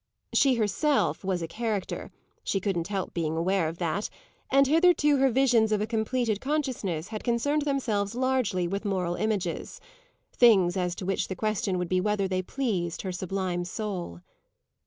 She 0.33 0.55
herself 0.55 1.23
was 1.23 1.43
a 1.43 1.47
character 1.47 2.09
she 2.43 2.59
couldn't 2.59 2.87
help 2.87 3.13
being 3.13 3.37
aware 3.37 3.67
of 3.67 3.77
that; 3.77 4.09
and 4.49 4.65
hitherto 4.65 5.17
her 5.17 5.29
visions 5.29 5.71
of 5.71 5.79
a 5.79 5.85
completed 5.85 6.41
consciousness 6.41 7.09
had 7.09 7.23
concerned 7.23 7.61
themselves 7.65 8.15
largely 8.15 8.67
with 8.67 8.83
moral 8.83 9.13
images 9.13 9.79
things 10.33 10.75
as 10.75 10.95
to 10.95 11.05
which 11.05 11.27
the 11.27 11.35
question 11.35 11.77
would 11.77 11.87
be 11.87 12.01
whether 12.01 12.27
they 12.27 12.41
pleased 12.41 13.03
her 13.03 13.11
sublime 13.11 13.63
soul. 13.63 14.21